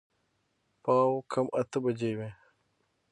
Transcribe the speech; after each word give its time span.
پاو 0.83 1.11
کم 1.31 1.47
اته 1.59 1.77
بجې 1.83 2.11
وې. 2.17 2.29